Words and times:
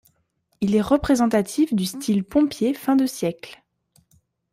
Il 0.61 0.73
est 0.73 0.81
représentatif 0.81 1.75
du 1.75 1.85
style 1.85 2.23
pompier 2.23 2.73
fin 2.73 2.95
de 2.95 3.05
siècle. 3.05 3.61